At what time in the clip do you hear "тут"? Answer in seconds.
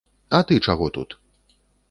0.97-1.17